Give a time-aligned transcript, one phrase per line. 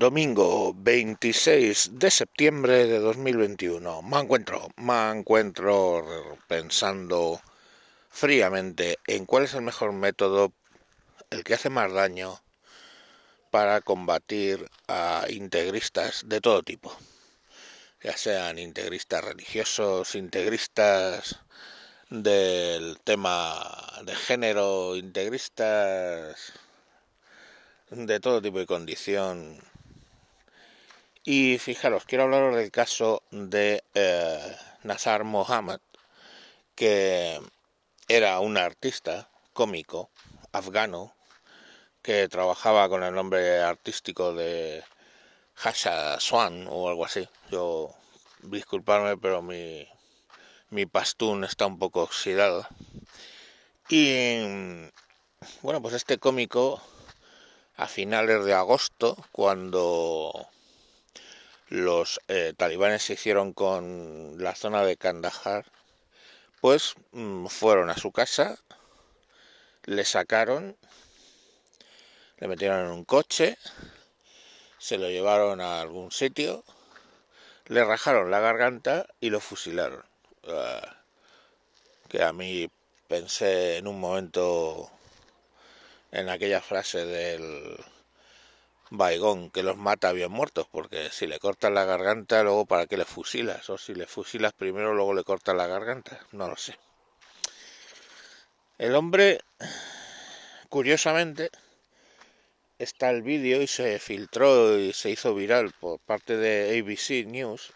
[0.00, 4.00] domingo 26 de septiembre de 2021.
[4.00, 7.38] Me encuentro, me encuentro pensando
[8.08, 10.54] fríamente en cuál es el mejor método,
[11.28, 12.40] el que hace más daño
[13.50, 16.96] para combatir a integristas de todo tipo,
[18.02, 21.40] ya sean integristas religiosos, integristas
[22.08, 26.54] del tema de género, integristas
[27.90, 29.69] de todo tipo de condición.
[31.32, 35.78] Y fijaros, quiero hablaros del caso de eh, Nazar Mohammed,
[36.74, 37.40] que
[38.08, 40.10] era un artista cómico
[40.50, 41.14] afgano
[42.02, 44.82] que trabajaba con el nombre artístico de
[45.54, 47.28] Hasha Swan o algo así.
[47.48, 47.94] Yo,
[48.42, 49.86] disculparme, pero mi,
[50.70, 52.66] mi pastún está un poco oxidado.
[53.88, 54.40] Y
[55.62, 56.82] bueno, pues este cómico
[57.76, 60.50] a finales de agosto, cuando
[61.70, 65.64] los eh, talibanes se hicieron con la zona de Kandahar,
[66.60, 68.58] pues mm, fueron a su casa,
[69.84, 70.76] le sacaron,
[72.38, 73.56] le metieron en un coche,
[74.78, 76.64] se lo llevaron a algún sitio,
[77.66, 80.04] le rajaron la garganta y lo fusilaron.
[80.48, 80.96] Ah,
[82.08, 82.68] que a mí
[83.06, 84.90] pensé en un momento
[86.10, 87.78] en aquella frase del
[88.90, 92.96] Baigón que los mata bien muertos, porque si le cortas la garganta, luego para qué
[92.96, 96.76] le fusilas, o si le fusilas primero, luego le cortas la garganta, no lo sé.
[98.78, 99.40] El hombre,
[100.68, 101.50] curiosamente,
[102.80, 107.72] está el vídeo y se filtró y se hizo viral por parte de ABC News.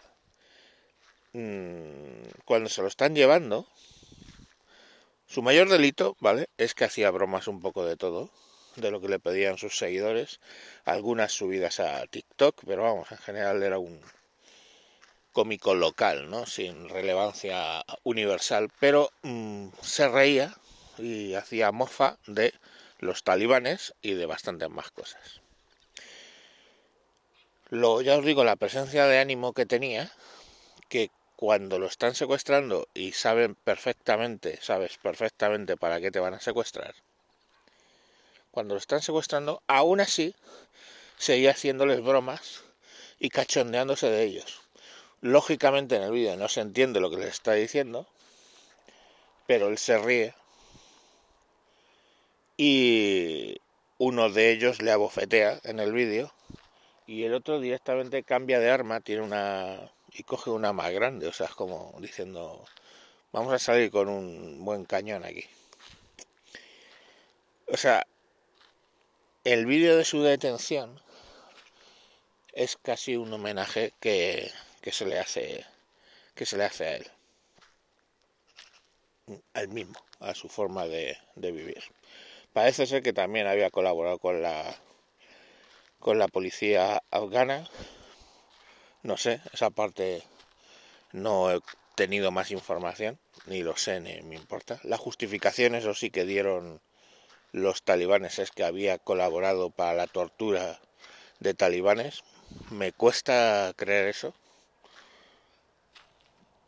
[1.31, 3.67] Mm, cuando se lo están llevando,
[5.27, 6.49] su mayor delito, ¿vale?
[6.57, 8.31] Es que hacía bromas un poco de todo,
[8.75, 10.39] de lo que le pedían sus seguidores,
[10.85, 14.01] algunas subidas a TikTok, pero vamos, en general era un
[15.31, 16.45] cómico local, ¿no?
[16.45, 20.55] Sin relevancia universal, pero mm, se reía
[20.97, 22.53] y hacía mofa de
[22.99, 25.41] los talibanes y de bastantes más cosas.
[27.69, 30.11] Lo, ya os digo, la presencia de ánimo que tenía,
[30.87, 36.39] que cuando lo están secuestrando y saben perfectamente, sabes perfectamente para qué te van a
[36.39, 36.95] secuestrar,
[38.55, 40.33] cuando lo están secuestrando, aún así
[41.17, 42.63] seguía haciéndoles bromas
[43.19, 44.61] y cachondeándose de ellos.
[45.19, 48.07] Lógicamente en el vídeo no se entiende lo que les está diciendo,
[49.45, 50.33] pero él se ríe
[52.55, 53.57] y
[53.97, 56.31] uno de ellos le abofetea en el vídeo
[57.07, 61.33] y el otro directamente cambia de arma, tiene una y coge una más grande, o
[61.33, 62.63] sea, es como diciendo,
[63.33, 65.43] vamos a salir con un buen cañón aquí.
[67.67, 68.07] O sea,
[69.45, 70.99] el vídeo de su detención
[72.51, 74.51] es casi un homenaje que,
[74.81, 75.63] que se le hace
[76.33, 77.07] que se le hace a él.
[79.53, 81.83] Al mismo a su forma de, de vivir.
[82.53, 84.75] Parece ser que también había colaborado con la
[85.99, 87.69] con la policía afgana.
[89.03, 90.23] No sé, esa parte
[91.11, 91.61] no he
[91.93, 94.79] tenido más información, ni lo sé, ni me importa.
[94.83, 96.81] La justificación, eso sí que dieron
[97.55, 100.81] los talibanes, es que había colaborado para la tortura
[101.39, 102.23] de talibanes.
[102.69, 104.33] Me cuesta creer eso,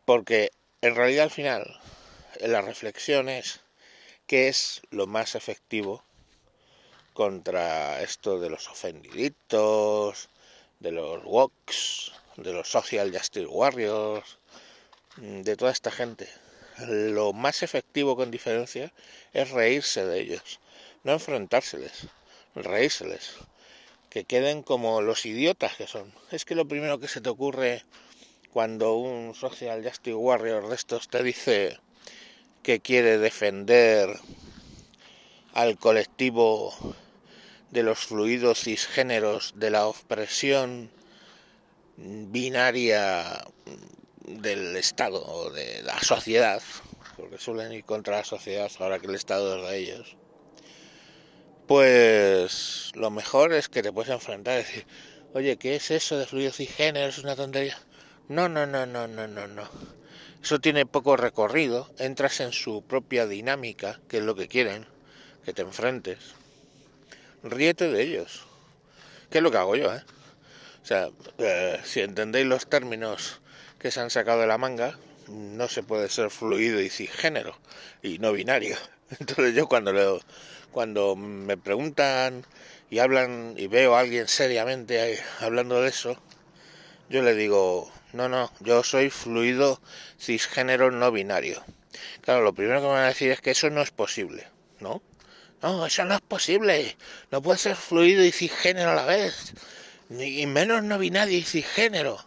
[0.06, 1.78] porque en realidad al final
[2.40, 3.60] la reflexión es
[4.28, 6.04] qué es lo más efectivo
[7.14, 10.30] contra esto de los ofendiditos,
[10.80, 14.38] de los woks, de los Social Justice Warriors,
[15.18, 16.30] de toda esta gente.
[16.88, 18.94] Lo más efectivo con diferencia
[19.34, 20.62] es reírse de ellos,
[21.04, 22.08] no enfrentárseles,
[22.56, 23.34] reírseles,
[24.10, 26.14] que queden como los idiotas que son.
[26.32, 27.84] Es que lo primero que se te ocurre
[28.52, 31.80] cuando un Social Justice Warrior de estos te dice
[32.64, 34.20] que quiere defender
[35.54, 36.74] al colectivo
[37.72, 40.92] de los fluidos cisgéneros de la opresión
[41.98, 43.46] binaria
[44.26, 46.62] del Estado o de la sociedad,
[47.16, 50.16] porque suelen ir contra la sociedad ahora que el Estado es de ellos,
[51.68, 54.86] pues lo mejor es que te puedes enfrentar y decir,
[55.34, 57.18] oye, ¿qué es eso de fluidos y géneros?
[57.18, 57.78] Es una tontería.
[58.30, 59.70] No, no, no, no, no, no, no.
[60.42, 64.86] Eso tiene poco recorrido, entras en su propia dinámica, que es lo que quieren,
[65.44, 66.20] que te enfrentes.
[67.44, 68.46] Ríete de ellos.
[69.30, 70.04] ¿Qué es lo que hago yo, eh?
[70.82, 73.42] O sea, eh, si entendéis los términos
[73.78, 74.98] que se han sacado de la manga,
[75.28, 77.58] no se puede ser fluido y cisgénero
[78.02, 78.78] y no binario.
[79.20, 80.22] Entonces yo cuando leo,
[80.78, 82.46] cuando me preguntan
[82.92, 86.22] y hablan y veo a alguien seriamente hablando de eso,
[87.10, 89.82] yo le digo, no, no, yo soy fluido
[90.20, 91.64] cisgénero no binario.
[92.22, 95.02] Claro, lo primero que me van a decir es que eso no es posible, ¿no?
[95.64, 96.96] No, eso no es posible.
[97.32, 99.54] No puede ser fluido y cisgénero a la vez.
[100.10, 102.24] Ni menos no binario y cisgénero.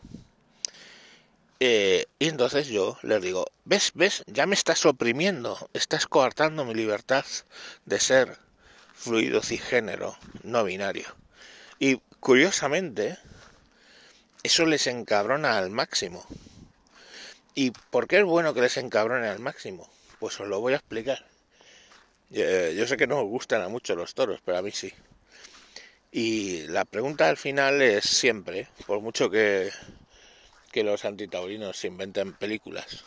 [1.63, 6.75] Eh, y entonces yo les digo, ves, ves, ya me estás oprimiendo, estás coartando mi
[6.75, 7.27] libertad
[7.85, 8.39] de ser
[8.95, 11.15] fluido cisgénero, no binario.
[11.79, 13.19] Y curiosamente,
[14.43, 16.25] eso les encabrona al máximo.
[17.55, 19.91] ¿Y por qué es bueno que les encabrone al máximo?
[20.19, 21.27] Pues os lo voy a explicar.
[22.33, 24.93] Eh, yo sé que no os gustan a mucho los toros, pero a mí sí.
[26.11, 29.71] Y la pregunta al final es siempre, por mucho que,
[30.71, 33.05] que los antitaurinos se inventen películas,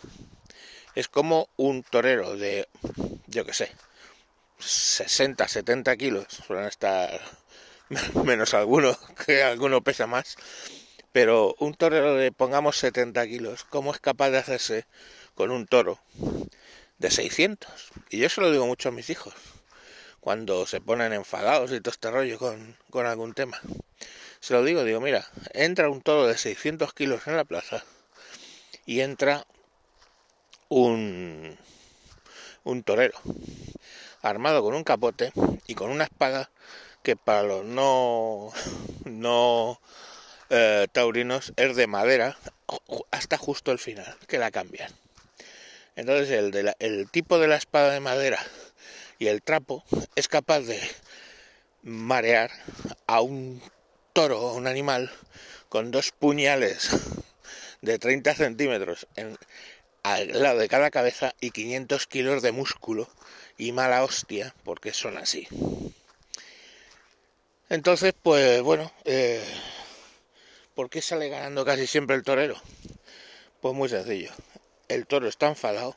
[0.95, 2.67] es como un torero de,
[3.27, 3.71] yo qué sé,
[4.59, 7.19] 60, 70 kilos, suelen estar
[8.23, 10.35] menos alguno, que alguno pesa más,
[11.11, 14.85] pero un torero de, pongamos, 70 kilos, ¿cómo es capaz de hacerse
[15.35, 15.99] con un toro
[16.97, 17.91] de 600?
[18.09, 19.33] Y yo se lo digo mucho a mis hijos,
[20.19, 23.59] cuando se ponen enfadados y todo este rollo con, con algún tema.
[24.43, 27.85] Se lo digo, digo, mira, entra un toro de 600 kilos en la plaza
[28.85, 29.47] y entra
[30.67, 31.57] un,
[32.65, 33.17] un torero
[34.21, 35.31] armado con un capote
[35.65, 36.51] y con una espada
[37.03, 38.51] que para los no
[39.05, 39.79] no
[40.49, 42.37] eh, taurinos es de madera
[43.11, 44.91] hasta justo el final, que la cambian.
[45.95, 48.45] Entonces el, el tipo de la espada de madera
[49.19, 49.85] y el trapo
[50.17, 50.81] es capaz de
[51.81, 52.51] marear
[53.07, 53.61] a un
[54.13, 55.11] toro o un animal
[55.69, 56.89] con dos puñales
[57.81, 59.37] de 30 centímetros en,
[60.03, 63.09] al lado de cada cabeza y 500 kilos de músculo
[63.57, 65.47] y mala hostia, porque son así.
[67.69, 69.43] Entonces, pues bueno, eh,
[70.75, 72.55] ¿Por qué sale ganando casi siempre el torero?
[73.61, 74.31] Pues muy sencillo.
[74.87, 75.95] El toro está enfadado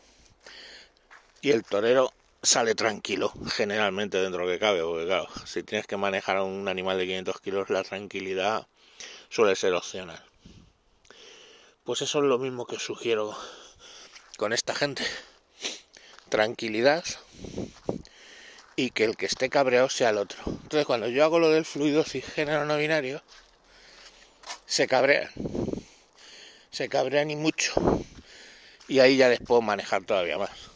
[1.41, 2.13] y el torero
[2.46, 6.44] sale tranquilo, generalmente dentro de lo que cabe, porque claro, si tienes que manejar a
[6.44, 8.69] un animal de 500 kilos, la tranquilidad
[9.28, 10.22] suele ser opcional.
[11.82, 13.37] Pues eso es lo mismo que sugiero
[14.37, 15.04] con esta gente.
[16.28, 17.04] Tranquilidad
[18.76, 20.38] y que el que esté cabreado sea el otro.
[20.46, 23.22] Entonces cuando yo hago lo del fluido cisgénero no binario,
[24.66, 25.31] se cabrean.
[26.70, 27.75] Se cabrean y mucho.
[28.87, 30.75] Y ahí ya les puedo manejar todavía más.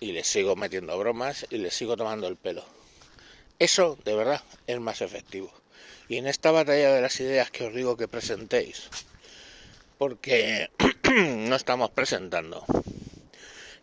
[0.00, 2.64] Y les sigo metiendo bromas y les sigo tomando el pelo.
[3.58, 5.52] Eso, de verdad, es más efectivo.
[6.08, 8.88] Y en esta batalla de las ideas que os digo que presentéis,
[9.98, 10.70] porque
[11.12, 12.64] no estamos presentando,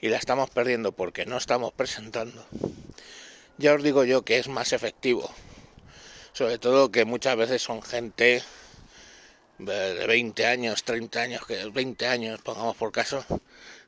[0.02, 2.46] y la estamos perdiendo porque no estamos presentando,
[3.58, 5.30] ya os digo yo que es más efectivo.
[6.34, 8.44] Sobre todo que muchas veces son gente
[9.58, 13.26] de 20 años, 30 años, que 20 años, pongamos por caso,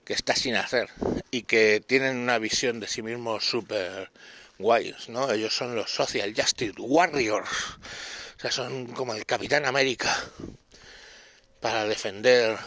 [0.07, 0.89] que está sin hacer
[1.31, 4.09] y que tienen una visión de sí mismos súper
[4.57, 5.30] guays, ¿no?
[5.30, 7.50] Ellos son los Social Justice Warriors,
[8.38, 10.18] o sea, son como el Capitán América
[11.59, 12.57] para defender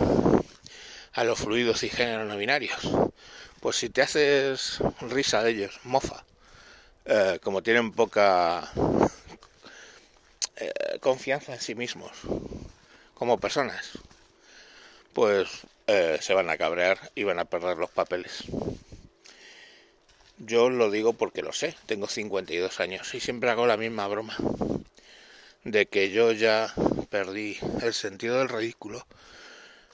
[1.14, 2.78] a los fluidos y géneros no binarios.
[3.60, 6.26] Pues si te haces risa de ellos, mofa,
[7.06, 8.70] eh, como tienen poca
[10.56, 12.12] eh, confianza en sí mismos,
[13.14, 13.92] como personas,
[15.14, 15.49] pues
[15.92, 18.44] eh, se van a cabrear y van a perder los papeles.
[20.38, 24.37] Yo lo digo porque lo sé, tengo 52 años y siempre hago la misma broma
[25.64, 26.73] de que yo ya
[27.11, 29.04] perdí el sentido del ridículo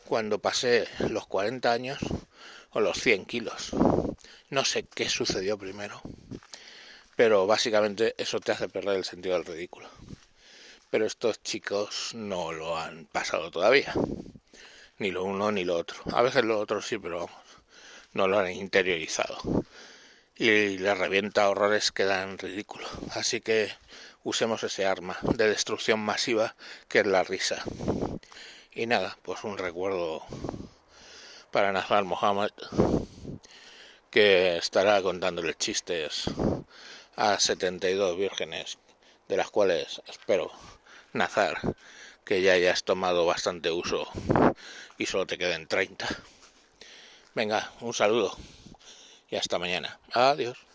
[0.05, 1.99] cuando pasé los 40 años
[2.73, 3.71] o los 100 kilos.
[4.51, 6.03] No sé qué sucedió primero,
[7.17, 9.89] pero básicamente eso te hace perder el sentido del ridículo
[10.91, 13.93] pero estos chicos no lo han pasado todavía.
[14.99, 15.99] Ni lo uno ni lo otro.
[16.13, 17.43] A veces lo otro sí, pero vamos,
[18.13, 19.39] no lo han interiorizado.
[20.35, 22.87] Y les revienta horrores que dan ridículo.
[23.11, 23.73] Así que
[24.25, 26.57] usemos ese arma de destrucción masiva
[26.89, 27.63] que es la risa.
[28.73, 30.23] Y nada, pues un recuerdo
[31.51, 32.51] para Nazar Mohammed
[34.11, 36.25] que estará contándole chistes
[37.17, 38.79] a 72 vírgenes,
[39.29, 40.51] de las cuales espero
[41.13, 41.59] Nazar,
[42.27, 44.07] que ya hayas tomado bastante uso
[44.99, 46.07] y solo te queden 30.
[47.35, 48.37] Venga, un saludo
[49.31, 49.99] y hasta mañana.
[50.13, 50.66] Adiós.